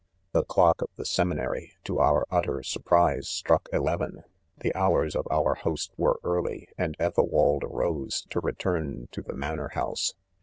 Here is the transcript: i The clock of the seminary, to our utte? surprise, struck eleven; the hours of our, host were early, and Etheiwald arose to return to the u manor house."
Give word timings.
i 0.33 0.39
The 0.39 0.45
clock 0.45 0.81
of 0.81 0.89
the 0.95 1.05
seminary, 1.05 1.73
to 1.83 1.99
our 1.99 2.25
utte? 2.31 2.65
surprise, 2.65 3.27
struck 3.29 3.69
eleven; 3.71 4.23
the 4.57 4.73
hours 4.73 5.15
of 5.15 5.27
our, 5.29 5.53
host 5.53 5.91
were 5.95 6.19
early, 6.23 6.67
and 6.75 6.97
Etheiwald 6.97 7.63
arose 7.63 8.25
to 8.31 8.39
return 8.39 9.09
to 9.11 9.21
the 9.21 9.33
u 9.33 9.37
manor 9.37 9.67
house." 9.73 10.15